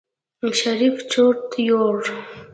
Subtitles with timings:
[0.59, 1.99] شريف چورت يوړ.